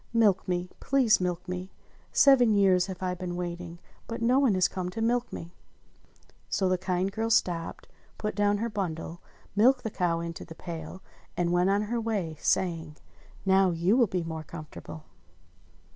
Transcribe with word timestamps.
Milk 0.15 0.47
me! 0.47 0.71
Please 0.79 1.21
milk 1.21 1.47
me! 1.47 1.69
Seven 2.11 2.55
years 2.55 2.87
have 2.87 3.03
I 3.03 3.13
been 3.13 3.35
waiting, 3.35 3.77
but 4.07 4.19
no 4.19 4.39
one 4.39 4.55
has 4.55 4.67
come 4.67 4.89
to 4.89 4.99
milk 4.99 5.31
me!" 5.31 5.53
So 6.49 6.67
the 6.67 6.79
kind 6.79 7.11
girl 7.11 7.29
stopped, 7.29 7.87
put 8.17 8.33
down 8.33 8.57
her 8.57 8.67
bundle, 8.71 9.21
milked 9.55 9.83
the 9.83 9.91
cow 9.91 10.19
into 10.19 10.43
the 10.43 10.55
pail, 10.55 11.03
and 11.37 11.51
went 11.51 11.69
on 11.69 11.83
her 11.83 12.01
way, 12.01 12.35
saying: 12.41 12.97
"Now 13.45 13.69
you 13.69 13.95
will 13.95 14.07
be 14.07 14.23
more 14.23 14.43
comfortable." 14.43 15.03